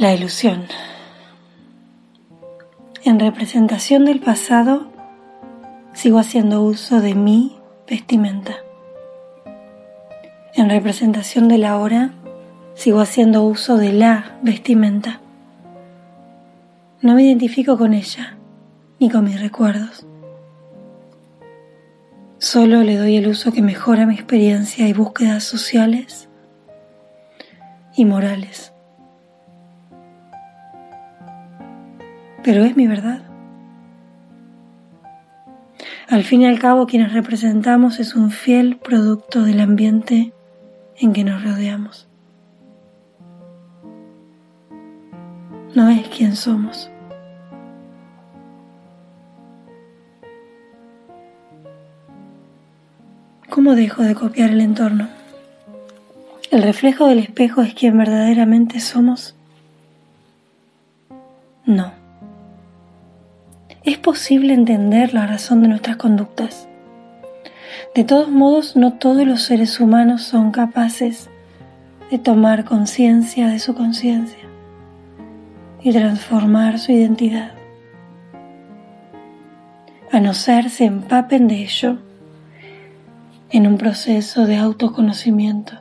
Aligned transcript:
La 0.00 0.14
ilusión. 0.14 0.64
En 3.04 3.20
representación 3.20 4.06
del 4.06 4.18
pasado, 4.18 4.90
sigo 5.92 6.18
haciendo 6.18 6.62
uso 6.62 7.02
de 7.02 7.14
mi 7.14 7.58
vestimenta. 7.86 8.56
En 10.54 10.70
representación 10.70 11.48
del 11.48 11.66
ahora, 11.66 12.12
sigo 12.72 13.00
haciendo 13.00 13.44
uso 13.44 13.76
de 13.76 13.92
la 13.92 14.38
vestimenta. 14.40 15.20
No 17.02 17.14
me 17.14 17.24
identifico 17.24 17.76
con 17.76 17.92
ella 17.92 18.38
ni 19.00 19.10
con 19.10 19.26
mis 19.26 19.38
recuerdos. 19.38 20.06
Solo 22.38 22.84
le 22.84 22.96
doy 22.96 23.18
el 23.18 23.28
uso 23.28 23.52
que 23.52 23.60
mejora 23.60 24.06
mi 24.06 24.14
experiencia 24.14 24.88
y 24.88 24.94
búsquedas 24.94 25.44
sociales 25.44 26.30
y 27.94 28.06
morales. 28.06 28.69
Pero 32.42 32.64
es 32.64 32.76
mi 32.76 32.86
verdad. 32.86 33.22
Al 36.08 36.24
fin 36.24 36.42
y 36.42 36.46
al 36.46 36.58
cabo, 36.58 36.86
quienes 36.86 37.12
representamos 37.12 38.00
es 38.00 38.16
un 38.16 38.30
fiel 38.30 38.78
producto 38.78 39.42
del 39.42 39.60
ambiente 39.60 40.32
en 40.96 41.12
que 41.12 41.22
nos 41.22 41.44
rodeamos. 41.44 42.08
No 45.74 45.88
es 45.88 46.08
quien 46.08 46.34
somos. 46.34 46.90
¿Cómo 53.48 53.74
dejo 53.74 54.02
de 54.02 54.14
copiar 54.14 54.50
el 54.50 54.62
entorno? 54.62 55.08
¿El 56.50 56.62
reflejo 56.62 57.06
del 57.06 57.20
espejo 57.20 57.62
es 57.62 57.74
quien 57.74 57.96
verdaderamente 57.96 58.80
somos? 58.80 59.36
No. 61.66 61.99
Posible 64.02 64.54
entender 64.54 65.12
la 65.12 65.26
razón 65.26 65.60
de 65.60 65.68
nuestras 65.68 65.96
conductas. 65.96 66.66
De 67.94 68.02
todos 68.02 68.30
modos, 68.30 68.74
no 68.74 68.94
todos 68.94 69.26
los 69.26 69.42
seres 69.42 69.78
humanos 69.78 70.22
son 70.22 70.52
capaces 70.52 71.28
de 72.10 72.18
tomar 72.18 72.64
conciencia 72.64 73.48
de 73.48 73.58
su 73.58 73.74
conciencia 73.74 74.38
y 75.82 75.92
transformar 75.92 76.78
su 76.78 76.92
identidad. 76.92 77.52
A 80.10 80.18
no 80.18 80.32
ser 80.32 80.70
se 80.70 80.86
empapen 80.86 81.46
de 81.46 81.62
ello 81.62 81.98
en 83.50 83.66
un 83.66 83.76
proceso 83.76 84.46
de 84.46 84.56
autoconocimiento. 84.56 85.74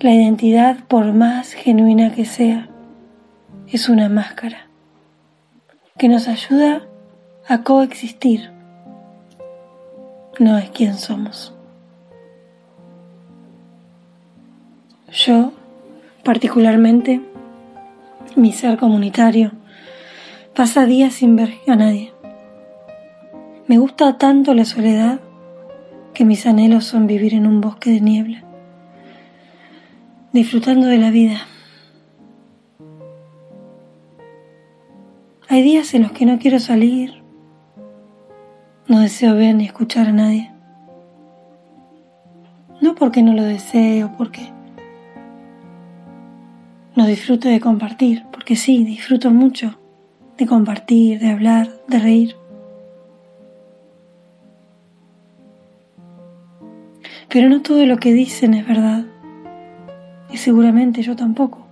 La 0.00 0.12
identidad, 0.12 0.78
por 0.88 1.12
más 1.12 1.52
genuina 1.52 2.12
que 2.12 2.24
sea, 2.24 2.68
es 3.74 3.88
una 3.88 4.08
máscara 4.08 4.68
que 5.98 6.08
nos 6.08 6.28
ayuda 6.28 6.82
a 7.48 7.62
coexistir. 7.64 8.50
No 10.38 10.56
es 10.58 10.70
quien 10.70 10.96
somos. 10.96 11.52
Yo, 15.10 15.52
particularmente, 16.22 17.20
mi 18.36 18.52
ser 18.52 18.78
comunitario, 18.78 19.50
pasa 20.54 20.86
días 20.86 21.14
sin 21.14 21.34
ver 21.34 21.54
a 21.66 21.74
nadie. 21.74 22.12
Me 23.66 23.78
gusta 23.78 24.18
tanto 24.18 24.54
la 24.54 24.64
soledad 24.64 25.18
que 26.12 26.24
mis 26.24 26.46
anhelos 26.46 26.84
son 26.84 27.08
vivir 27.08 27.34
en 27.34 27.44
un 27.44 27.60
bosque 27.60 27.90
de 27.90 28.00
niebla 28.00 28.44
disfrutando 30.32 30.88
de 30.88 30.98
la 30.98 31.10
vida. 31.10 31.46
Hay 35.54 35.62
días 35.62 35.94
en 35.94 36.02
los 36.02 36.10
que 36.10 36.26
no 36.26 36.40
quiero 36.40 36.58
salir, 36.58 37.22
no 38.88 38.98
deseo 38.98 39.36
ver 39.36 39.54
ni 39.54 39.66
escuchar 39.66 40.08
a 40.08 40.12
nadie. 40.12 40.50
No 42.80 42.96
porque 42.96 43.22
no 43.22 43.34
lo 43.34 43.44
desee 43.44 44.02
o 44.02 44.10
porque 44.16 44.50
no 46.96 47.06
disfruto 47.06 47.48
de 47.48 47.60
compartir, 47.60 48.24
porque 48.32 48.56
sí, 48.56 48.82
disfruto 48.82 49.30
mucho 49.30 49.78
de 50.38 50.44
compartir, 50.44 51.20
de 51.20 51.30
hablar, 51.30 51.70
de 51.86 52.00
reír. 52.00 52.36
Pero 57.28 57.48
no 57.48 57.62
todo 57.62 57.86
lo 57.86 57.98
que 57.98 58.12
dicen 58.12 58.54
es 58.54 58.66
verdad 58.66 59.04
y 60.32 60.36
seguramente 60.36 61.02
yo 61.02 61.14
tampoco, 61.14 61.64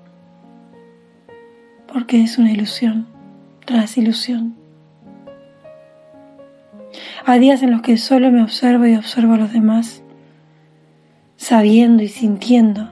porque 1.92 2.22
es 2.22 2.38
una 2.38 2.52
ilusión 2.52 3.11
tras 3.72 3.96
ilusión. 3.96 4.54
Hay 7.24 7.40
días 7.40 7.62
en 7.62 7.70
los 7.70 7.80
que 7.80 7.96
solo 7.96 8.30
me 8.30 8.42
observo 8.42 8.86
y 8.86 8.96
observo 8.96 9.32
a 9.32 9.38
los 9.38 9.50
demás, 9.50 10.02
sabiendo 11.36 12.02
y 12.02 12.08
sintiendo 12.08 12.90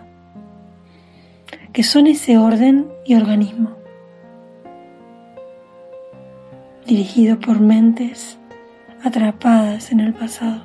que 1.75 1.83
son 1.83 2.07
ese 2.07 2.39
orden 2.39 2.89
y 3.05 3.15
organismo, 3.15 3.77
dirigido 6.87 7.39
por 7.39 7.61
mentes 7.61 8.39
atrapadas 9.05 9.93
en 9.93 10.01
el 10.01 10.15
pasado. 10.15 10.63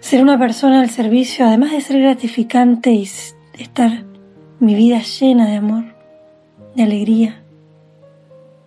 ser 0.00 0.20
una 0.20 0.38
persona 0.38 0.80
al 0.80 0.90
servicio, 0.90 1.46
además 1.46 1.70
de 1.70 1.80
ser 1.80 1.98
gratificante 2.02 2.90
y 2.92 3.08
estar 3.54 4.11
mi 4.62 4.76
vida 4.76 5.00
llena 5.00 5.48
de 5.48 5.56
amor, 5.56 5.82
de 6.76 6.84
alegría, 6.84 7.42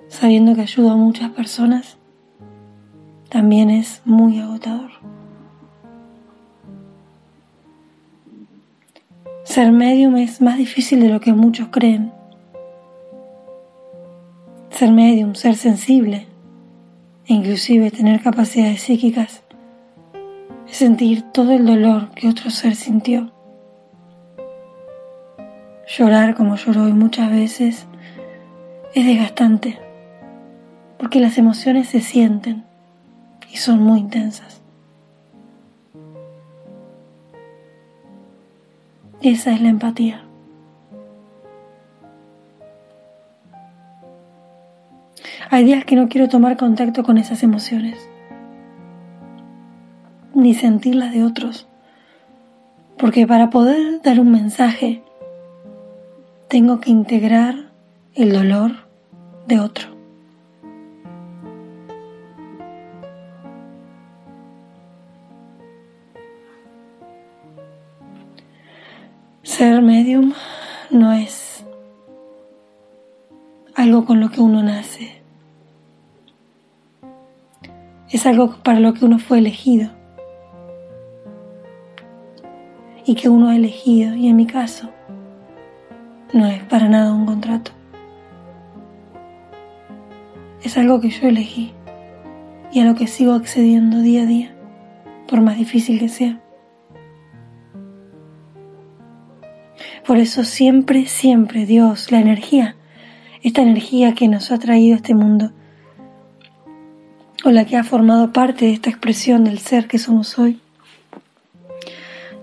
sabiendo 0.10 0.54
que 0.54 0.64
ayudo 0.64 0.92
a 0.92 0.98
muchas 0.98 1.32
personas, 1.32 1.98
también 3.30 3.70
es 3.70 4.02
muy 4.04 4.38
agotador. 4.42 4.92
Ser 9.46 9.72
medium 9.72 10.18
es 10.18 10.42
más 10.42 10.58
difícil 10.58 11.00
de 11.00 11.08
lo 11.08 11.22
que 11.22 11.32
muchos 11.32 11.70
creen. 11.70 12.12
Ser 14.72 14.92
medium, 14.92 15.34
ser 15.34 15.56
sensible 15.56 16.28
e 17.26 17.34
inclusive 17.34 17.90
tener 17.90 18.22
capacidades 18.22 18.82
psíquicas 18.82 19.44
es 20.68 20.76
sentir 20.76 21.22
todo 21.32 21.54
el 21.54 21.66
dolor 21.66 22.10
que 22.16 22.28
otro 22.28 22.50
ser 22.50 22.76
sintió. 22.76 23.35
Llorar 25.88 26.36
como 26.36 26.56
lloró 26.56 26.86
hoy 26.86 26.94
muchas 26.94 27.30
veces 27.30 27.88
es 28.94 29.06
desgastante, 29.06 29.78
porque 30.98 31.20
las 31.20 31.38
emociones 31.38 31.90
se 31.90 32.02
sienten 32.02 32.64
y 33.52 33.58
son 33.58 33.80
muy 33.82 34.00
intensas. 34.00 34.62
Esa 39.22 39.54
es 39.54 39.62
la 39.62 39.70
empatía. 39.70 40.24
Hay 45.50 45.64
días 45.64 45.86
que 45.86 45.96
no 45.96 46.10
quiero 46.10 46.28
tomar 46.28 46.58
contacto 46.58 47.04
con 47.04 47.18
esas 47.18 47.44
emociones 47.44 48.10
ni 50.36 50.54
sentir 50.54 50.96
las 50.96 51.14
de 51.14 51.24
otros. 51.24 51.68
Porque 52.98 53.26
para 53.26 53.50
poder 53.50 54.02
dar 54.04 54.20
un 54.20 54.32
mensaje, 54.32 55.02
tengo 56.48 56.80
que 56.80 56.92
integrar 56.92 57.72
el 58.14 58.32
dolor 58.32 58.72
de 59.48 59.60
otro. 59.60 59.88
Ser 69.44 69.82
medium 69.82 70.34
no 70.92 71.14
es 71.14 71.66
algo 73.76 74.06
con 74.06 74.20
lo 74.20 74.30
que 74.30 74.42
uno 74.42 74.62
nace. 74.62 75.22
Es 78.10 78.26
algo 78.26 78.58
para 78.64 78.80
lo 78.80 78.94
que 78.94 79.06
uno 79.06 79.20
fue 79.20 79.40
elegido 79.40 79.90
y 83.06 83.16
que 83.16 83.30
uno 83.30 83.50
ha 83.50 83.56
elegido 83.56 84.16
y 84.16 84.28
en 84.28 84.36
mi 84.36 84.48
caso 84.48 84.90
no 86.34 86.48
es 86.48 86.64
para 86.64 86.90
nada 86.90 87.14
un 87.14 87.26
contrato. 87.26 87.72
Es 90.64 90.78
algo 90.78 91.00
que 91.00 91.10
yo 91.10 91.28
elegí 91.28 91.74
y 92.72 92.80
a 92.80 92.86
lo 92.86 92.96
que 92.96 93.08
sigo 93.08 93.34
accediendo 93.34 94.00
día 94.00 94.24
a 94.24 94.26
día, 94.26 94.56
por 95.28 95.42
más 95.42 95.58
difícil 95.58 96.00
que 96.00 96.10
sea. 96.10 96.42
Por 100.06 100.18
eso 100.18 100.44
siempre, 100.44 101.06
siempre 101.06 101.66
Dios, 101.66 102.12
la 102.12 102.20
energía, 102.20 102.76
esta 103.44 103.62
energía 103.62 104.14
que 104.14 104.28
nos 104.28 104.52
ha 104.52 104.60
traído 104.60 104.94
a 104.94 104.98
este 104.98 105.16
mundo, 105.16 105.52
o 107.44 107.52
la 107.52 107.66
que 107.66 107.78
ha 107.78 107.84
formado 107.84 108.34
parte 108.34 108.66
de 108.66 108.74
esta 108.74 108.90
expresión 108.90 109.44
del 109.44 109.60
ser 109.60 109.88
que 109.88 109.98
somos 109.98 110.38
hoy, 110.38 110.60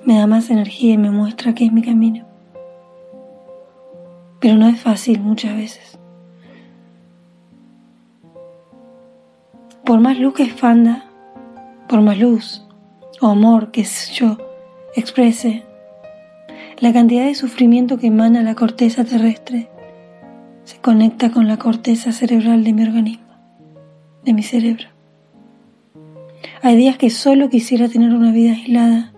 me 0.04 0.18
da 0.18 0.26
más 0.26 0.50
energía 0.50 0.94
y 0.94 0.98
me 0.98 1.10
muestra 1.10 1.54
que 1.54 1.64
es 1.64 1.72
mi 1.72 1.82
camino. 1.82 2.31
Pero 4.42 4.56
no 4.56 4.66
es 4.66 4.80
fácil 4.80 5.20
muchas 5.20 5.56
veces. 5.56 6.00
Por 9.84 10.00
más 10.00 10.18
luz 10.18 10.34
que 10.34 10.42
expanda, 10.42 11.04
por 11.88 12.00
más 12.00 12.18
luz 12.18 12.66
o 13.20 13.28
amor 13.28 13.70
que 13.70 13.84
yo 13.84 14.38
exprese, 14.96 15.62
la 16.80 16.92
cantidad 16.92 17.24
de 17.24 17.36
sufrimiento 17.36 17.98
que 17.98 18.08
emana 18.08 18.42
la 18.42 18.56
corteza 18.56 19.04
terrestre 19.04 19.70
se 20.64 20.80
conecta 20.80 21.30
con 21.30 21.46
la 21.46 21.58
corteza 21.58 22.10
cerebral 22.10 22.64
de 22.64 22.72
mi 22.72 22.82
organismo, 22.82 23.32
de 24.24 24.32
mi 24.32 24.42
cerebro. 24.42 24.88
Hay 26.62 26.74
días 26.74 26.98
que 26.98 27.10
solo 27.10 27.48
quisiera 27.48 27.88
tener 27.88 28.12
una 28.12 28.32
vida 28.32 28.54
aislada 28.54 29.12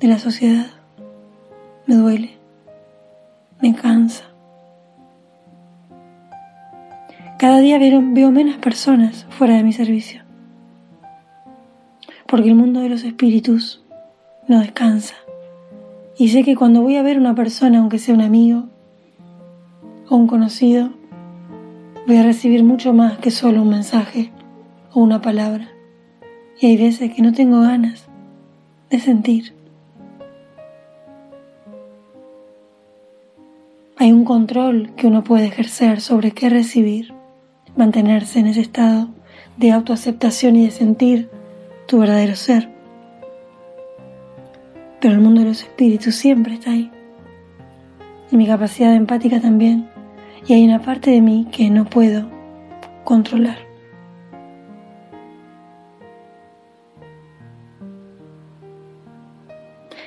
de 0.00 0.08
la 0.08 0.18
sociedad. 0.18 0.68
Me 1.86 1.96
duele, 1.96 2.38
me 3.60 3.74
cansa. 3.74 4.24
Cada 7.38 7.60
día 7.60 7.78
veo, 7.78 8.32
menos 8.32 8.56
personas 8.56 9.24
fuera 9.30 9.54
de 9.54 9.62
mi 9.62 9.72
servicio, 9.72 10.22
porque 12.26 12.48
el 12.48 12.56
mundo 12.56 12.80
de 12.80 12.88
los 12.88 13.04
espíritus 13.04 13.80
no 14.48 14.58
descansa. 14.58 15.14
Y 16.16 16.30
sé 16.30 16.42
que 16.42 16.56
cuando 16.56 16.82
voy 16.82 16.96
a 16.96 17.02
ver 17.04 17.16
una 17.16 17.36
persona, 17.36 17.78
aunque 17.78 18.00
sea 18.00 18.16
un 18.16 18.22
amigo 18.22 18.64
o 20.08 20.16
un 20.16 20.26
conocido, 20.26 20.90
voy 22.08 22.16
a 22.16 22.24
recibir 22.24 22.64
mucho 22.64 22.92
más 22.92 23.18
que 23.18 23.30
solo 23.30 23.62
un 23.62 23.68
mensaje 23.68 24.32
o 24.92 25.00
una 25.00 25.22
palabra. 25.22 25.68
Y 26.60 26.66
hay 26.66 26.76
veces 26.76 27.14
que 27.14 27.22
no 27.22 27.32
tengo 27.32 27.60
ganas 27.60 28.08
de 28.90 28.98
sentir. 28.98 29.52
Hay 33.96 34.10
un 34.10 34.24
control 34.24 34.90
que 34.96 35.06
uno 35.06 35.22
puede 35.22 35.46
ejercer 35.46 36.00
sobre 36.00 36.32
qué 36.32 36.48
recibir, 36.48 37.14
mantenerse 37.78 38.40
en 38.40 38.48
ese 38.48 38.60
estado 38.60 39.08
de 39.56 39.70
autoaceptación 39.70 40.56
y 40.56 40.64
de 40.64 40.72
sentir 40.72 41.30
tu 41.86 42.00
verdadero 42.00 42.34
ser. 42.34 42.68
Pero 45.00 45.14
el 45.14 45.20
mundo 45.20 45.42
de 45.42 45.46
los 45.46 45.62
espíritus 45.62 46.16
siempre 46.16 46.54
está 46.54 46.72
ahí. 46.72 46.90
Y 48.32 48.36
mi 48.36 48.48
capacidad 48.48 48.92
empática 48.94 49.40
también. 49.40 49.88
Y 50.48 50.54
hay 50.54 50.64
una 50.64 50.82
parte 50.82 51.12
de 51.12 51.20
mí 51.20 51.46
que 51.52 51.70
no 51.70 51.84
puedo 51.84 52.28
controlar. 53.04 53.58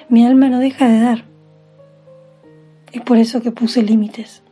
Mi 0.10 0.26
alma 0.26 0.50
no 0.50 0.60
deja 0.60 0.90
de 0.90 1.00
dar. 1.00 1.24
Es 2.92 3.02
por 3.02 3.18
eso 3.18 3.42
que 3.42 3.52
puse 3.52 3.82
límites. 3.82 4.44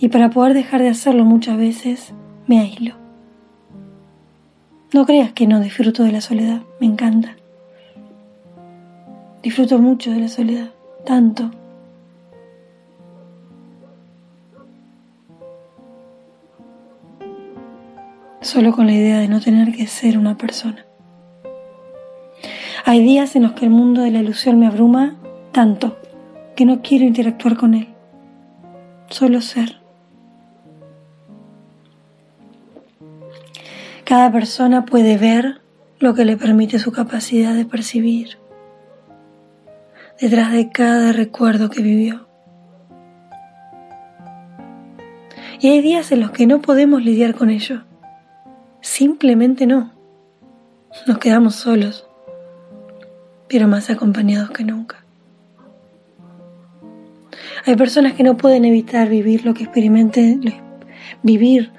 Y 0.00 0.08
para 0.08 0.30
poder 0.30 0.52
dejar 0.52 0.82
de 0.82 0.88
hacerlo 0.88 1.24
muchas 1.24 1.56
veces, 1.56 2.12
me 2.46 2.60
aíslo. 2.60 2.94
No 4.92 5.06
creas 5.06 5.32
que 5.32 5.46
no 5.46 5.60
disfruto 5.60 6.04
de 6.04 6.12
la 6.12 6.20
soledad, 6.20 6.62
me 6.80 6.86
encanta. 6.86 7.36
Disfruto 9.42 9.78
mucho 9.78 10.10
de 10.10 10.20
la 10.20 10.28
soledad, 10.28 10.70
tanto. 11.04 11.50
Solo 18.40 18.72
con 18.72 18.86
la 18.86 18.92
idea 18.92 19.18
de 19.18 19.28
no 19.28 19.40
tener 19.40 19.72
que 19.74 19.86
ser 19.86 20.18
una 20.18 20.36
persona. 20.36 20.86
Hay 22.84 23.02
días 23.02 23.34
en 23.34 23.42
los 23.44 23.52
que 23.52 23.64
el 23.64 23.70
mundo 23.70 24.02
de 24.02 24.10
la 24.10 24.20
ilusión 24.20 24.58
me 24.58 24.66
abruma 24.66 25.16
tanto 25.52 25.96
que 26.54 26.66
no 26.66 26.82
quiero 26.82 27.04
interactuar 27.04 27.56
con 27.56 27.74
él, 27.74 27.88
solo 29.08 29.40
ser. 29.40 29.83
Cada 34.14 34.30
persona 34.30 34.84
puede 34.84 35.18
ver 35.18 35.60
lo 35.98 36.14
que 36.14 36.24
le 36.24 36.36
permite 36.36 36.78
su 36.78 36.92
capacidad 36.92 37.52
de 37.52 37.64
percibir 37.64 38.38
detrás 40.20 40.52
de 40.52 40.70
cada 40.70 41.10
recuerdo 41.10 41.68
que 41.68 41.82
vivió. 41.82 42.28
Y 45.58 45.66
hay 45.66 45.82
días 45.82 46.12
en 46.12 46.20
los 46.20 46.30
que 46.30 46.46
no 46.46 46.62
podemos 46.62 47.02
lidiar 47.02 47.34
con 47.34 47.50
ello. 47.50 47.82
Simplemente 48.80 49.66
no. 49.66 49.90
Nos 51.08 51.18
quedamos 51.18 51.56
solos, 51.56 52.06
pero 53.48 53.66
más 53.66 53.90
acompañados 53.90 54.50
que 54.50 54.62
nunca. 54.62 55.04
Hay 57.66 57.74
personas 57.74 58.12
que 58.12 58.22
no 58.22 58.36
pueden 58.36 58.64
evitar 58.64 59.08
vivir 59.08 59.44
lo 59.44 59.54
que 59.54 59.64
experimenten, 59.64 60.40
vivir 61.24 61.72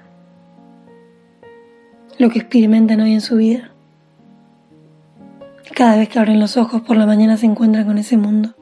lo 2.18 2.30
que 2.30 2.40
experimentan 2.40 3.02
hoy 3.02 3.14
en 3.14 3.22
su 3.22 3.38
vida. 3.38 3.72
Cada 5.74 5.98
vez 5.98 6.10
que 6.10 6.20
abren 6.20 6.40
los 6.40 6.58
ojos 6.58 6.82
por 6.82 6.96
la 6.96 7.06
mañana 7.06 7.38
se 7.38 7.46
encuentran 7.46 7.86
con 7.86 7.98
ese 7.98 8.18
mundo. 8.18 8.56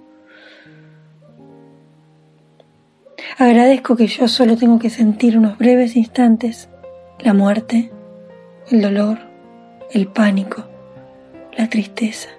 Agradezco 3.38 3.96
que 3.96 4.08
yo 4.08 4.28
solo 4.28 4.58
tengo 4.58 4.80
que 4.80 4.90
sentir 4.90 5.38
unos 5.38 5.58
breves 5.58 5.96
instantes 5.96 6.70
la 7.20 7.34
muerte, 7.34 7.90
el 8.70 8.82
dolor, 8.82 9.20
el 9.92 10.08
pánico, 10.08 10.66
la 11.58 11.70
tristeza, 11.70 12.30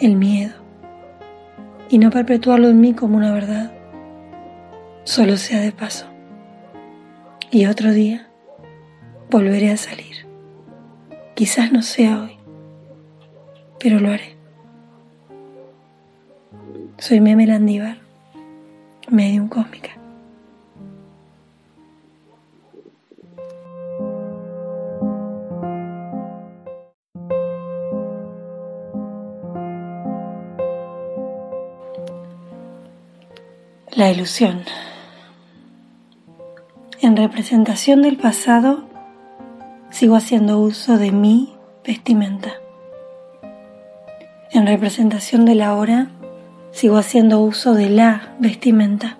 el 0.00 0.16
miedo, 0.16 0.54
y 1.88 1.98
no 1.98 2.10
perpetuarlo 2.10 2.68
en 2.68 2.80
mí 2.80 2.94
como 2.94 3.16
una 3.16 3.32
verdad, 3.32 3.72
solo 5.04 5.36
sea 5.36 5.60
de 5.60 5.70
paso. 5.70 6.06
Y 7.50 7.66
otro 7.66 7.92
día 7.92 8.25
volveré 9.30 9.70
a 9.70 9.76
salir. 9.76 10.26
Quizás 11.34 11.72
no 11.72 11.82
sea 11.82 12.22
hoy, 12.22 12.36
pero 13.78 14.00
lo 14.00 14.10
haré. 14.10 14.36
Soy 16.98 17.20
Meme 17.20 17.46
Landívar, 17.46 17.98
medium 19.08 19.48
cósmica. 19.48 19.90
La 33.94 34.10
ilusión. 34.10 34.62
En 37.00 37.16
representación 37.16 38.02
del 38.02 38.18
pasado, 38.18 38.84
sigo 39.96 40.14
haciendo 40.14 40.60
uso 40.60 40.98
de 40.98 41.10
mi 41.10 41.54
vestimenta. 41.82 42.52
En 44.50 44.66
representación 44.66 45.46
de 45.46 45.54
la 45.54 45.74
hora, 45.74 46.08
sigo 46.70 46.98
haciendo 46.98 47.40
uso 47.40 47.72
de 47.72 47.88
la 47.88 48.34
vestimenta. 48.38 49.16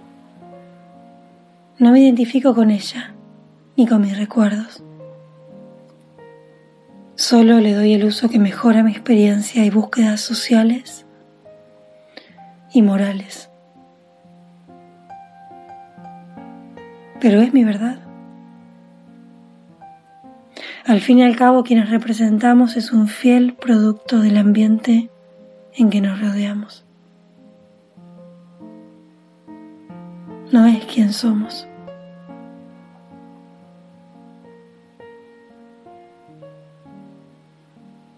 No 1.79 1.93
me 1.93 2.01
identifico 2.01 2.55
con 2.55 2.71
ella 2.71 3.15
ni 3.79 3.87
con 3.87 4.03
mis 4.03 4.19
recuerdos. 4.19 4.85
Solo 7.15 7.59
le 7.61 7.73
doy 7.73 7.95
el 7.95 8.05
uso 8.05 8.29
que 8.29 8.39
mejora 8.39 8.83
mi 8.83 8.91
experiencia 8.91 9.65
y 9.65 9.71
búsquedas 9.71 10.21
sociales 10.21 11.07
y 12.71 12.83
morales. 12.83 13.49
Pero 17.19 17.41
es 17.41 17.55
mi 17.55 17.65
verdad. 17.65 18.06
Al 20.87 21.01
fin 21.01 21.19
y 21.19 21.25
al 21.25 21.35
cabo, 21.35 21.65
quienes 21.65 21.91
representamos 21.91 22.77
es 22.77 22.93
un 22.93 23.09
fiel 23.09 23.55
producto 23.55 24.21
del 24.21 24.37
ambiente 24.37 25.11
en 25.75 25.91
que 25.91 26.01
nos 26.01 26.21
rodeamos. 26.21 26.85
No 30.53 30.65
es 30.67 30.85
quien 30.85 31.13
somos. 31.13 31.67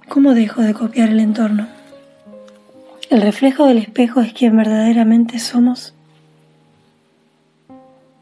¿Cómo 0.07 0.35
dejo 0.35 0.61
de 0.61 0.75
copiar 0.75 1.09
el 1.09 1.21
entorno? 1.21 1.69
¿El 3.09 3.23
reflejo 3.23 3.67
del 3.67 3.79
espejo 3.79 4.21
es 4.21 4.35
quien 4.35 4.55
verdaderamente 4.55 5.39
somos? 5.39 5.95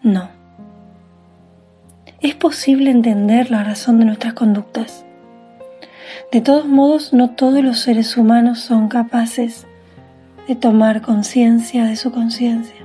No. 0.05 0.36
Es 2.20 2.35
posible 2.35 2.90
entender 2.90 3.50
la 3.50 3.62
razón 3.62 3.99
de 3.99 4.06
nuestras 4.06 4.32
conductas. 4.32 5.04
De 6.32 6.40
todos 6.40 6.66
modos, 6.66 7.12
no 7.12 7.30
todos 7.30 7.62
los 7.62 7.78
seres 7.80 8.16
humanos 8.16 8.61
son 8.61 8.88
capaces 8.88 9.66
de 10.49 10.56
tomar 10.56 11.02
conciencia 11.02 11.85
de 11.85 11.96
su 11.96 12.12
conciencia 12.12 12.80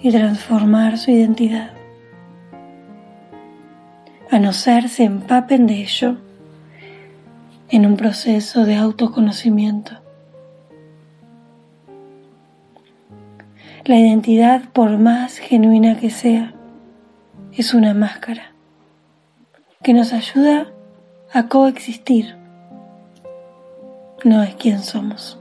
y 0.00 0.12
transformar 0.12 0.96
su 0.96 1.10
identidad. 1.10 1.72
A 4.30 4.38
no 4.38 4.52
ser 4.52 4.88
se 4.88 5.04
empapen 5.04 5.66
de 5.66 5.82
ello 5.82 6.18
en 7.68 7.84
un 7.84 7.96
proceso 7.96 8.64
de 8.64 8.76
autoconocimiento. 8.76 9.98
La 13.84 13.98
identidad, 13.98 14.68
por 14.72 14.98
más 14.98 15.38
genuina 15.38 15.98
que 15.98 16.10
sea, 16.10 16.54
es 17.58 17.74
una 17.74 17.92
máscara 17.92 18.52
que 19.82 19.92
nos 19.92 20.12
ayuda 20.12 20.68
a 21.32 21.48
coexistir. 21.48 22.36
No 24.22 24.44
es 24.44 24.54
quien 24.54 24.80
somos. 24.80 25.40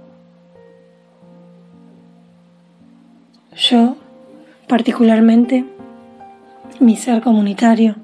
Yo, 3.55 3.97
particularmente, 4.67 5.65
mi 6.79 6.95
ser 6.95 7.21
comunitario, 7.21 7.97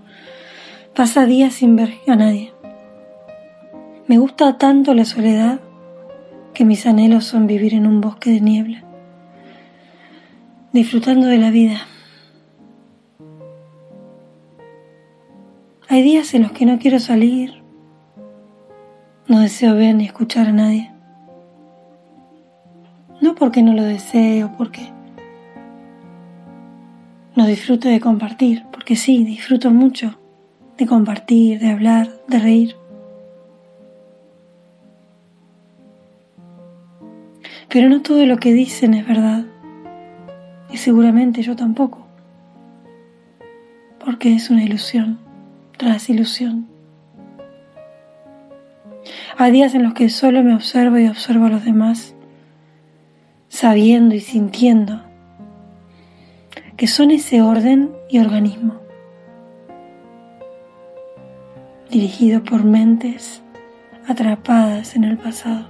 pasa 0.96 1.26
días 1.26 1.56
sin 1.56 1.76
ver 1.76 1.96
a 2.08 2.16
nadie. 2.16 2.54
Me 4.06 4.20
gusta 4.20 4.60
tanto 4.60 4.94
la 4.94 5.06
soledad 5.06 5.60
que 6.54 6.66
mis 6.66 6.86
anhelos 6.86 7.26
son 7.26 7.48
vivir 7.48 7.74
en 7.74 7.88
un 7.88 8.00
bosque 8.00 8.30
de 8.30 8.42
niebla, 8.42 8.84
disfrutando 10.72 11.26
de 11.26 11.40
la 11.40 11.50
vida. 11.50 11.88
Hay 15.94 16.02
días 16.02 16.34
en 16.34 16.42
los 16.42 16.52
que 16.54 16.66
no 16.66 16.80
quiero 16.80 16.98
salir, 16.98 17.62
no 19.28 19.42
deseo 19.42 19.76
ver 19.76 19.94
ni 19.94 20.06
escuchar 20.06 20.48
a 20.48 20.52
nadie. 20.52 20.92
No 23.22 23.36
porque 23.36 23.62
no 23.62 23.74
lo 23.74 23.84
deseo, 23.84 24.52
porque 24.58 24.92
no 27.36 27.46
disfruto 27.46 27.90
de 27.90 28.00
compartir, 28.00 28.66
porque 28.72 28.96
sí, 28.96 29.24
disfruto 29.24 29.70
mucho 29.70 30.18
de 30.80 30.88
compartir, 30.88 31.60
de 31.60 31.70
hablar, 31.70 32.10
de 32.28 32.40
reír. 32.40 32.76
Pero 37.70 37.88
no 37.90 38.02
todo 38.02 38.26
lo 38.26 38.38
que 38.38 38.52
dicen 38.52 38.96
es 38.96 39.08
verdad. 39.08 39.46
Y 40.72 40.78
seguramente 40.78 41.44
yo 41.44 41.56
tampoco. 41.56 42.08
Porque 44.04 44.34
es 44.34 44.50
una 44.50 44.64
ilusión 44.64 45.23
tras 45.78 46.10
ilusión. 46.10 46.68
Hay 49.38 49.52
días 49.52 49.74
en 49.76 49.84
los 49.84 49.94
que 49.94 50.10
solo 50.10 50.44
me 50.44 50.54
observo 50.54 50.98
y 50.98 51.08
observo 51.08 51.46
a 51.46 51.50
los 51.50 51.66
demás, 51.66 52.16
sabiendo 53.50 54.16
y 54.16 54.20
sintiendo 54.20 55.02
que 56.78 56.88
son 56.88 57.12
ese 57.12 57.42
orden 57.42 57.92
y 58.10 58.20
organismo, 58.20 58.80
dirigido 61.90 62.44
por 62.44 62.64
mentes 62.64 63.42
atrapadas 64.08 64.96
en 64.96 65.04
el 65.04 65.18
pasado. 65.18 65.68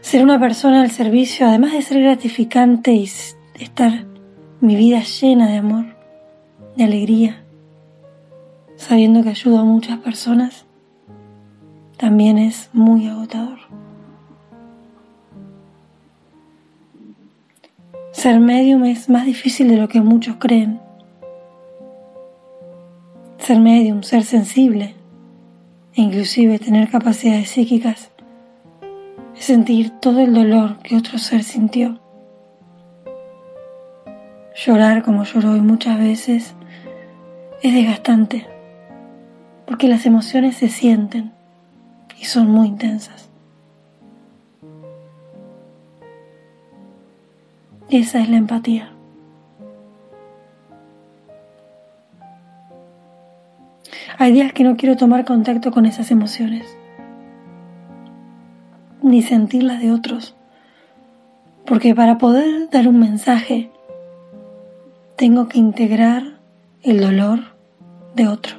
Ser 0.00 0.22
una 0.22 0.38
persona 0.38 0.82
al 0.82 0.90
servicio, 0.90 1.46
además 1.46 1.72
de 1.72 1.82
ser 1.82 2.02
gratificante 2.02 2.92
y 2.92 3.04
estar 3.04 4.11
mi 4.62 4.76
vida 4.76 5.02
llena 5.02 5.48
de 5.48 5.56
amor, 5.56 5.86
de 6.76 6.84
alegría, 6.84 7.42
sabiendo 8.76 9.24
que 9.24 9.30
ayudo 9.30 9.58
a 9.58 9.64
muchas 9.64 9.98
personas, 9.98 10.66
también 11.96 12.38
es 12.38 12.70
muy 12.72 13.08
agotador. 13.08 13.58
Ser 18.12 18.38
medium 18.38 18.84
es 18.84 19.08
más 19.08 19.26
difícil 19.26 19.66
de 19.66 19.78
lo 19.78 19.88
que 19.88 20.00
muchos 20.00 20.36
creen. 20.36 20.80
Ser 23.38 23.58
medium, 23.58 24.04
ser 24.04 24.22
sensible 24.22 24.94
e 25.96 26.02
inclusive 26.02 26.60
tener 26.60 26.88
capacidades 26.88 27.50
psíquicas 27.50 28.12
es 29.36 29.44
sentir 29.44 29.90
todo 29.98 30.20
el 30.20 30.32
dolor 30.32 30.78
que 30.84 30.96
otro 30.96 31.18
ser 31.18 31.42
sintió. 31.42 31.98
Llorar 34.64 35.02
como 35.02 35.24
lloró 35.24 35.52
hoy 35.52 35.60
muchas 35.60 35.98
veces 35.98 36.54
es 37.62 37.74
desgastante 37.74 38.46
porque 39.66 39.88
las 39.88 40.06
emociones 40.06 40.56
se 40.56 40.68
sienten 40.68 41.32
y 42.20 42.26
son 42.26 42.48
muy 42.48 42.68
intensas. 42.68 43.28
Esa 47.90 48.20
es 48.20 48.28
la 48.28 48.36
empatía. 48.36 48.92
Hay 54.18 54.32
días 54.32 54.52
que 54.52 54.62
no 54.62 54.76
quiero 54.76 54.96
tomar 54.96 55.24
contacto 55.24 55.72
con 55.72 55.86
esas 55.86 56.12
emociones, 56.12 56.68
ni 59.02 59.22
sentirlas 59.22 59.80
de 59.80 59.90
otros, 59.90 60.36
porque 61.66 61.96
para 61.96 62.18
poder 62.18 62.70
dar 62.70 62.86
un 62.86 63.00
mensaje 63.00 63.72
tengo 65.16 65.48
que 65.48 65.58
integrar 65.58 66.40
el 66.82 67.00
dolor 67.00 67.40
de 68.14 68.28
otro. 68.28 68.56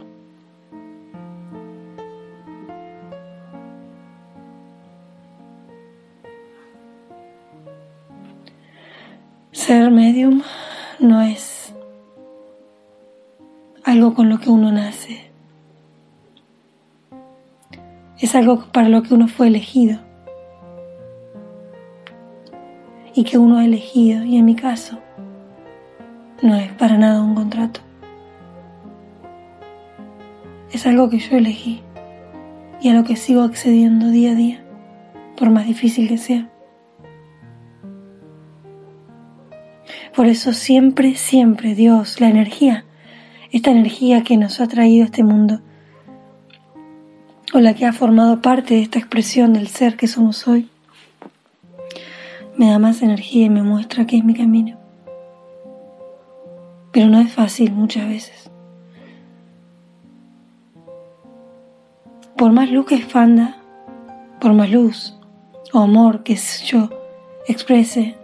Ser 9.51 9.91
medium 9.91 10.41
no 11.00 11.22
es 11.22 11.74
algo 13.83 14.13
con 14.13 14.29
lo 14.29 14.39
que 14.39 14.50
uno 14.50 14.72
nace. 14.72 15.31
Es 18.19 18.36
algo 18.36 18.65
para 18.72 18.89
lo 18.89 19.03
que 19.03 19.13
uno 19.13 19.27
fue 19.27 19.48
elegido. 19.48 20.00
Y 23.15 23.25
que 23.25 23.38
uno 23.38 23.57
ha 23.57 23.65
elegido, 23.65 24.24
y 24.24 24.38
en 24.38 24.45
mi 24.45 24.55
caso, 24.55 24.98
no 26.43 26.55
es 26.57 26.73
para 26.73 26.97
nada 26.97 27.21
un 27.21 27.35
contrato. 27.35 27.79
Es 30.71 30.85
algo 30.85 31.09
que 31.09 31.19
yo 31.19 31.38
elegí 31.38 31.81
y 32.81 32.89
a 32.89 32.93
lo 32.93 33.05
que 33.05 33.15
sigo 33.15 33.43
accediendo 33.43 34.09
día 34.09 34.31
a 34.31 34.35
día, 34.35 34.63
por 35.38 35.50
más 35.50 35.65
difícil 35.65 36.09
que 36.09 36.17
sea. 36.17 36.50
Por 40.13 40.27
eso 40.27 40.51
siempre, 40.51 41.15
siempre 41.15 41.75
Dios, 41.75 42.19
la 42.19 42.27
energía, 42.27 42.83
esta 43.51 43.71
energía 43.71 44.23
que 44.23 44.35
nos 44.35 44.59
ha 44.59 44.67
traído 44.67 45.03
a 45.03 45.05
este 45.05 45.23
mundo, 45.23 45.62
o 47.53 47.59
la 47.59 47.73
que 47.73 47.85
ha 47.85 47.93
formado 47.93 48.41
parte 48.41 48.73
de 48.73 48.81
esta 48.81 49.00
expresión 49.00 49.53
del 49.53 49.69
ser 49.69 49.95
que 49.95 50.07
somos 50.07 50.45
hoy, 50.47 50.69
me 52.57 52.69
da 52.69 52.79
más 52.79 53.01
energía 53.01 53.45
y 53.45 53.50
me 53.50 53.63
muestra 53.63 54.05
que 54.05 54.17
es 54.17 54.25
mi 54.25 54.33
camino. 54.33 54.82
Pero 56.93 57.07
no 57.07 57.19
es 57.19 57.33
fácil 57.33 57.73
muchas 57.73 58.07
veces. 58.07 58.51
Por 62.38 62.51
más 62.51 62.69
luz 62.69 62.85
que 62.85 62.95
expanda, 62.95 63.57
por 64.39 64.53
más 64.53 64.69
luz 64.69 65.17
o 65.73 65.79
amor 65.79 66.23
que 66.23 66.35
yo 66.35 66.89
exprese, 67.47 68.15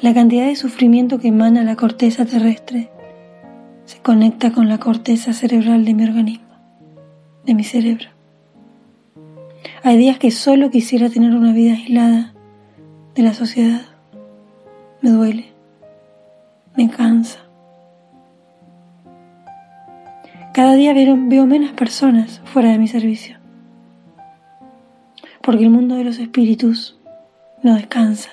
la 0.00 0.12
cantidad 0.12 0.46
de 0.46 0.56
sufrimiento 0.56 1.20
que 1.20 1.28
emana 1.28 1.62
la 1.62 1.76
corteza 1.76 2.26
terrestre 2.26 2.90
se 3.84 4.00
conecta 4.00 4.50
con 4.50 4.68
la 4.68 4.78
corteza 4.78 5.32
cerebral 5.32 5.84
de 5.84 5.94
mi 5.94 6.02
organismo, 6.02 6.48
de 7.44 7.54
mi 7.54 7.62
cerebro. 7.62 8.08
Hay 9.84 9.96
días 9.96 10.18
que 10.18 10.32
solo 10.32 10.70
quisiera 10.70 11.10
tener 11.10 11.32
una 11.34 11.52
vida 11.52 11.74
aislada 11.74 12.34
de 13.14 13.22
la 13.22 13.34
sociedad. 13.34 13.82
Me 15.00 15.10
duele, 15.10 15.52
me 16.76 16.90
cansa. 16.90 17.51
Cada 20.52 20.74
día 20.74 20.92
veo, 20.92 21.46
menos 21.46 21.72
personas 21.72 22.42
fuera 22.44 22.72
de 22.72 22.78
mi 22.78 22.86
servicio, 22.86 23.38
porque 25.40 25.64
el 25.64 25.70
mundo 25.70 25.94
de 25.94 26.04
los 26.04 26.18
espíritus 26.18 26.98
no 27.62 27.74
descansa. 27.74 28.28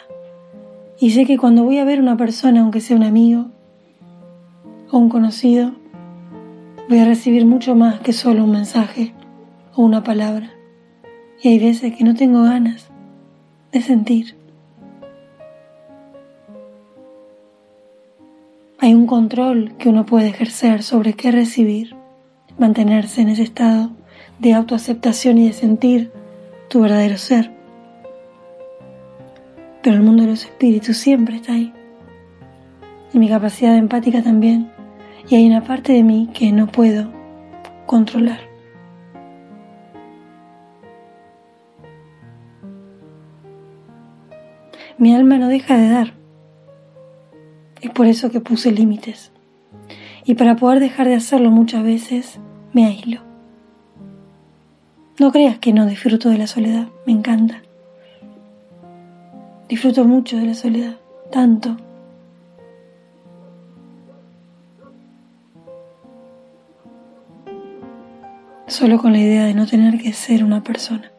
Y 0.99 1.11
sé 1.11 1.25
que 1.25 1.38
cuando 1.38 1.63
voy 1.63 1.77
a 1.77 1.85
ver 1.85 2.01
una 2.01 2.17
persona, 2.17 2.59
aunque 2.59 2.81
sea 2.81 2.97
un 2.97 3.03
amigo 3.03 3.45
o 4.91 4.97
un 4.97 5.07
conocido, 5.07 5.71
voy 6.89 6.99
a 6.99 7.05
recibir 7.05 7.45
mucho 7.45 7.73
más 7.73 8.01
que 8.01 8.11
solo 8.11 8.43
un 8.43 8.51
mensaje 8.51 9.13
o 9.73 9.83
una 9.83 10.03
palabra. 10.03 10.51
Y 11.41 11.47
hay 11.47 11.59
veces 11.59 11.95
que 11.95 12.03
no 12.03 12.15
tengo 12.15 12.43
ganas 12.43 12.89
de 13.71 13.81
sentir. 13.81 14.35
Hay 18.77 18.93
un 18.93 19.07
control 19.07 19.71
que 19.77 19.88
uno 19.88 20.05
puede 20.05 20.27
ejercer 20.27 20.83
sobre 20.83 21.13
qué 21.13 21.31
recibir, 21.31 21.99
mantenerse 22.60 23.22
en 23.22 23.30
ese 23.30 23.44
estado 23.44 23.92
de 24.39 24.54
autoaceptación 24.54 25.38
y 25.38 25.48
de 25.48 25.54
sentir 25.54 26.12
tu 26.70 26.82
verdadero 26.82 27.18
ser 27.18 27.60
pero 29.82 29.96
el 29.96 30.01
mundo 30.04 30.24
de 30.24 30.30
los 30.30 30.46
espíritus 30.46 30.98
siempre 30.98 31.38
está 31.38 31.54
ahí. 31.54 31.74
Y 33.13 33.20
mi 33.20 33.30
capacidad 33.30 33.75
empática 33.75 34.22
también. 34.22 34.72
Y 35.30 35.36
hay 35.36 35.48
una 35.48 35.63
parte 35.63 35.94
de 35.94 36.04
mí 36.04 36.30
que 36.34 36.51
no 36.51 36.68
puedo 36.68 37.12
controlar. 37.86 38.39
Mi 44.98 45.16
alma 45.16 45.38
no 45.38 45.48
deja 45.48 45.78
de 45.78 45.89
dar. 45.89 46.13
Es 47.82 47.89
por 47.92 48.08
eso 48.08 48.30
que 48.30 48.42
puse 48.42 48.72
límites. 48.72 49.32
Y 50.25 50.36
para 50.36 50.58
poder 50.58 50.82
dejar 50.82 51.08
de 51.08 51.16
hacerlo 51.16 51.51
muchas 51.51 51.84
veces, 51.84 52.39
me 52.73 52.85
aíslo. 52.85 53.21
No 55.19 55.31
creas 55.31 55.59
que 55.59 55.73
no 55.73 55.85
disfruto 55.85 56.29
de 56.29 56.38
la 56.38 56.47
soledad, 56.47 56.88
me 57.05 57.13
encanta. 57.13 57.61
Disfruto 59.67 60.05
mucho 60.05 60.38
de 60.38 60.45
la 60.45 60.53
soledad, 60.53 60.95
tanto. 61.31 61.75
Solo 68.67 68.99
con 68.99 69.11
la 69.13 69.19
idea 69.19 69.45
de 69.45 69.53
no 69.53 69.65
tener 69.65 70.01
que 70.01 70.13
ser 70.13 70.43
una 70.43 70.63
persona. 70.63 71.11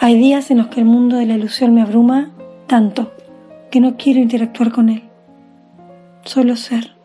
Hay 0.00 0.16
días 0.16 0.50
en 0.50 0.58
los 0.58 0.68
que 0.68 0.80
el 0.80 0.86
mundo 0.86 1.16
de 1.16 1.26
la 1.26 1.34
ilusión 1.34 1.74
me 1.74 1.82
abruma 1.82 2.30
tanto 2.66 3.12
que 3.70 3.80
no 3.80 3.96
quiero 3.96 4.20
interactuar 4.20 4.72
con 4.72 4.88
él. 4.88 5.02
Solo 6.24 6.56
ser. 6.56 6.97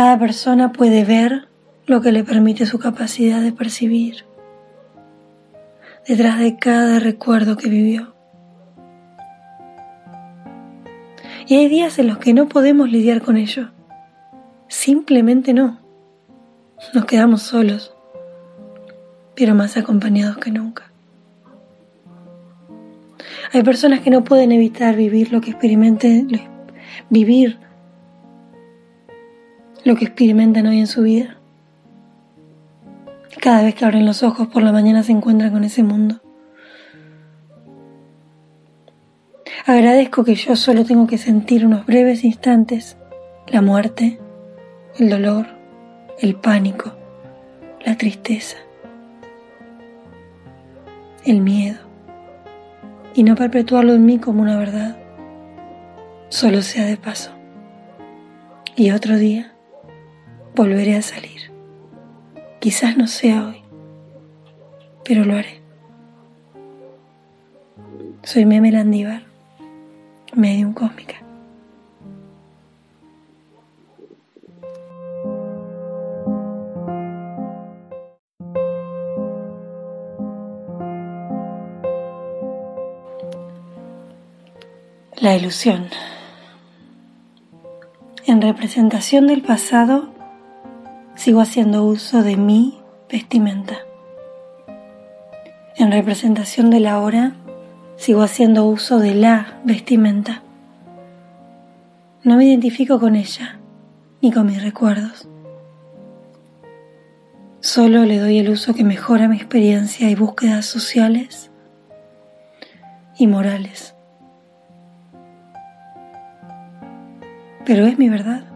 Cada 0.00 0.18
persona 0.18 0.72
puede 0.72 1.04
ver 1.04 1.46
lo 1.84 2.00
que 2.00 2.10
le 2.10 2.24
permite 2.24 2.64
su 2.64 2.78
capacidad 2.78 3.42
de 3.42 3.52
percibir 3.52 4.24
detrás 6.08 6.38
de 6.38 6.56
cada 6.56 7.00
recuerdo 7.00 7.58
que 7.58 7.68
vivió. 7.68 8.14
Y 11.46 11.56
hay 11.56 11.68
días 11.68 11.98
en 11.98 12.06
los 12.06 12.16
que 12.16 12.32
no 12.32 12.48
podemos 12.48 12.90
lidiar 12.90 13.20
con 13.20 13.36
ello. 13.36 13.72
Simplemente 14.68 15.52
no. 15.52 15.78
Nos 16.94 17.04
quedamos 17.04 17.42
solos, 17.42 17.94
pero 19.36 19.54
más 19.54 19.76
acompañados 19.76 20.38
que 20.38 20.50
nunca. 20.50 20.90
Hay 23.52 23.62
personas 23.62 24.00
que 24.00 24.08
no 24.08 24.24
pueden 24.24 24.50
evitar 24.50 24.96
vivir 24.96 25.30
lo 25.30 25.42
que 25.42 25.50
experimenten, 25.50 26.48
vivir 27.10 27.58
lo 29.84 29.96
que 29.96 30.04
experimentan 30.04 30.66
hoy 30.66 30.78
en 30.78 30.86
su 30.86 31.02
vida. 31.02 31.36
Cada 33.40 33.62
vez 33.62 33.74
que 33.74 33.84
abren 33.84 34.06
los 34.06 34.22
ojos 34.22 34.48
por 34.48 34.62
la 34.62 34.72
mañana 34.72 35.02
se 35.02 35.12
encuentran 35.12 35.52
con 35.52 35.64
ese 35.64 35.82
mundo. 35.82 36.20
Agradezco 39.66 40.24
que 40.24 40.34
yo 40.34 40.56
solo 40.56 40.84
tengo 40.84 41.06
que 41.06 41.18
sentir 41.18 41.64
unos 41.64 41.86
breves 41.86 42.24
instantes 42.24 42.96
la 43.46 43.62
muerte, 43.62 44.18
el 44.98 45.10
dolor, 45.10 45.46
el 46.20 46.36
pánico, 46.36 46.92
la 47.84 47.96
tristeza, 47.96 48.58
el 51.24 51.40
miedo, 51.40 51.78
y 53.14 53.24
no 53.24 53.34
perpetuarlo 53.34 53.94
en 53.94 54.04
mí 54.04 54.18
como 54.18 54.42
una 54.42 54.56
verdad, 54.56 54.96
solo 56.28 56.62
sea 56.62 56.84
de 56.84 56.96
paso. 56.96 57.32
Y 58.76 58.92
otro 58.92 59.16
día 59.16 59.52
volveré 60.54 60.96
a 60.96 61.02
salir. 61.02 61.50
Quizás 62.58 62.96
no 62.96 63.06
sea 63.06 63.46
hoy, 63.46 63.62
pero 65.04 65.24
lo 65.24 65.34
haré. 65.36 65.60
Soy 68.22 68.44
Meme 68.44 68.70
Landívar, 68.70 69.22
medium 70.34 70.74
cósmica. 70.74 71.16
La 85.20 85.36
ilusión. 85.36 85.88
En 88.26 88.40
representación 88.40 89.26
del 89.26 89.42
pasado, 89.42 90.19
sigo 91.20 91.42
haciendo 91.42 91.84
uso 91.84 92.22
de 92.22 92.38
mi 92.38 92.78
vestimenta. 93.12 93.80
En 95.76 95.92
representación 95.92 96.70
de 96.70 96.80
la 96.80 96.98
hora, 96.98 97.34
sigo 97.96 98.22
haciendo 98.22 98.64
uso 98.64 98.98
de 98.98 99.14
la 99.14 99.60
vestimenta. 99.62 100.40
No 102.24 102.38
me 102.38 102.46
identifico 102.46 102.98
con 102.98 103.16
ella 103.16 103.58
ni 104.22 104.32
con 104.32 104.46
mis 104.46 104.62
recuerdos. 104.62 105.28
Solo 107.60 108.06
le 108.06 108.18
doy 108.18 108.38
el 108.38 108.48
uso 108.48 108.72
que 108.72 108.82
mejora 108.82 109.28
mi 109.28 109.36
experiencia 109.36 110.08
y 110.08 110.14
búsquedas 110.14 110.64
sociales 110.64 111.50
y 113.18 113.26
morales. 113.26 113.94
Pero 117.66 117.84
es 117.84 117.98
mi 117.98 118.08
verdad. 118.08 118.49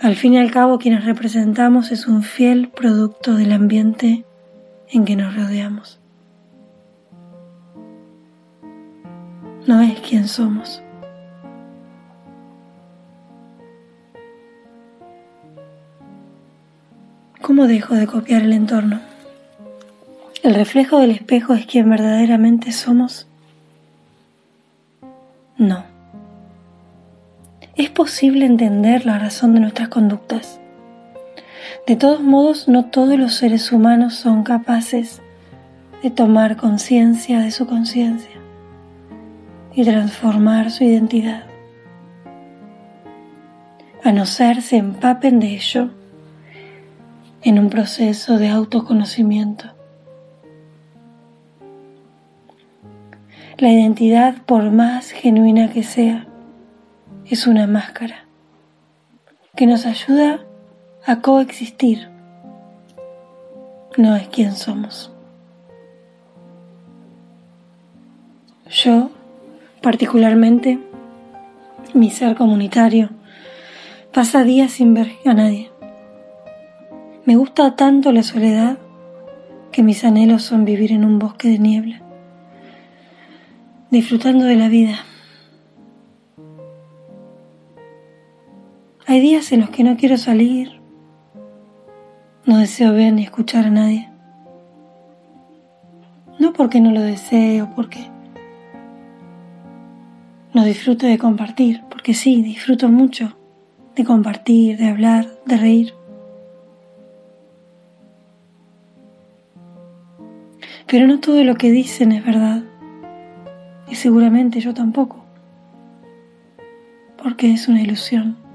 Al 0.00 0.16
fin 0.16 0.32
y 0.32 0.38
al 0.38 0.50
cabo, 0.50 0.78
quienes 0.78 1.04
representamos 1.04 1.92
es 1.92 2.06
un 2.06 2.22
fiel 2.22 2.70
producto 2.70 3.34
del 3.34 3.52
ambiente 3.52 4.24
en 4.88 5.04
que 5.04 5.14
nos 5.14 5.36
rodeamos. 5.36 6.00
No 9.66 9.82
es 9.82 10.00
quien 10.00 10.26
somos. 10.26 10.82
¿Cómo 17.42 17.66
dejo 17.66 17.94
de 17.94 18.06
copiar 18.06 18.40
el 18.42 18.54
entorno? 18.54 19.00
¿El 20.42 20.54
reflejo 20.54 20.98
del 20.98 21.10
espejo 21.10 21.52
es 21.52 21.66
quien 21.66 21.90
verdaderamente 21.90 22.72
somos? 22.72 23.28
No 25.58 25.89
es 27.76 27.90
posible 27.90 28.46
entender 28.46 29.06
la 29.06 29.18
razón 29.18 29.54
de 29.54 29.60
nuestras 29.60 29.88
conductas. 29.88 30.60
De 31.86 31.96
todos 31.96 32.20
modos, 32.20 32.68
no 32.68 32.86
todos 32.86 33.18
los 33.18 33.34
seres 33.34 33.72
humanos 33.72 34.14
son 34.14 34.42
capaces 34.42 35.22
de 36.02 36.10
tomar 36.10 36.56
conciencia 36.56 37.40
de 37.40 37.50
su 37.50 37.66
conciencia 37.66 38.30
y 39.74 39.84
transformar 39.84 40.70
su 40.70 40.84
identidad. 40.84 41.44
A 44.02 44.12
no 44.12 44.26
ser 44.26 44.62
se 44.62 44.76
empapen 44.76 45.40
de 45.40 45.54
ello 45.54 45.90
en 47.42 47.58
un 47.58 47.70
proceso 47.70 48.38
de 48.38 48.48
autoconocimiento. 48.48 49.66
La 53.58 53.70
identidad, 53.70 54.36
por 54.46 54.70
más 54.70 55.10
genuina 55.10 55.70
que 55.70 55.82
sea, 55.82 56.26
es 57.30 57.46
una 57.46 57.68
máscara 57.68 58.24
que 59.54 59.64
nos 59.64 59.86
ayuda 59.86 60.40
a 61.06 61.20
coexistir. 61.20 62.08
No 63.96 64.16
es 64.16 64.26
quien 64.26 64.56
somos. 64.56 65.12
Yo, 68.68 69.10
particularmente, 69.80 70.80
mi 71.94 72.10
ser 72.10 72.34
comunitario, 72.34 73.10
pasa 74.12 74.42
días 74.42 74.72
sin 74.72 74.92
ver 74.94 75.12
a 75.24 75.32
nadie. 75.32 75.70
Me 77.26 77.36
gusta 77.36 77.76
tanto 77.76 78.10
la 78.10 78.24
soledad 78.24 78.78
que 79.70 79.84
mis 79.84 80.02
anhelos 80.02 80.42
son 80.42 80.64
vivir 80.64 80.90
en 80.90 81.04
un 81.04 81.20
bosque 81.20 81.46
de 81.46 81.60
niebla, 81.60 82.00
disfrutando 83.90 84.46
de 84.46 84.56
la 84.56 84.68
vida 84.68 85.04
Hay 89.10 89.18
días 89.18 89.50
en 89.50 89.58
los 89.58 89.70
que 89.70 89.82
no 89.82 89.96
quiero 89.96 90.16
salir, 90.16 90.80
no 92.46 92.58
deseo 92.58 92.92
ver 92.92 93.12
ni 93.12 93.24
escuchar 93.24 93.64
a 93.64 93.70
nadie. 93.70 94.08
No 96.38 96.52
porque 96.52 96.80
no 96.80 96.92
lo 96.92 97.00
desee 97.00 97.60
o 97.60 97.74
porque 97.74 98.08
no 100.54 100.62
disfruto 100.64 101.08
de 101.08 101.18
compartir, 101.18 101.82
porque 101.90 102.14
sí, 102.14 102.40
disfruto 102.40 102.88
mucho 102.88 103.36
de 103.96 104.04
compartir, 104.04 104.78
de 104.78 104.86
hablar, 104.86 105.26
de 105.44 105.56
reír. 105.56 105.94
Pero 110.86 111.08
no 111.08 111.18
todo 111.18 111.42
lo 111.42 111.56
que 111.56 111.72
dicen 111.72 112.12
es 112.12 112.24
verdad. 112.24 112.62
Y 113.88 113.96
seguramente 113.96 114.60
yo 114.60 114.72
tampoco. 114.72 115.24
Porque 117.20 117.50
es 117.50 117.66
una 117.66 117.82
ilusión 117.82 118.49